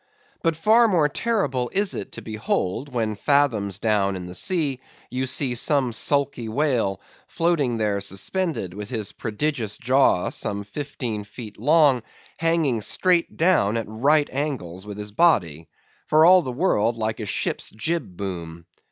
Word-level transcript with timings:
But 0.41 0.55
far 0.55 0.87
more 0.87 1.07
terrible 1.07 1.69
is 1.73 1.93
it 1.93 2.11
to 2.13 2.23
behold, 2.23 2.91
when 2.91 3.13
fathoms 3.13 3.77
down 3.77 4.15
in 4.15 4.25
the 4.25 4.33
sea, 4.33 4.79
you 5.11 5.27
see 5.27 5.53
some 5.53 5.93
sulky 5.93 6.49
whale, 6.49 6.99
floating 7.27 7.77
there 7.77 8.01
suspended, 8.01 8.73
with 8.73 8.89
his 8.89 9.11
prodigious 9.11 9.77
jaw, 9.77 10.29
some 10.29 10.63
fifteen 10.63 11.23
feet 11.23 11.59
long, 11.59 12.01
hanging 12.37 12.81
straight 12.81 13.37
down 13.37 13.77
at 13.77 13.85
right 13.87 14.27
angles 14.33 14.87
with 14.87 14.97
his 14.97 15.11
body, 15.11 15.69
for 16.07 16.25
all 16.25 16.41
the 16.41 16.51
world 16.51 16.97
like 16.97 17.19
a 17.19 17.27
ship's 17.27 17.69
jib 17.69 18.17
boom. 18.17 18.65